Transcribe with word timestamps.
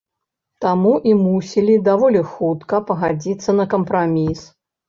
Таму 0.63 0.93
і 1.09 1.11
мусілі 1.25 1.75
даволі 1.89 2.23
хутка 2.31 2.81
пагадзіцца 2.89 3.59
на 3.63 3.69
кампраміс. 3.77 4.39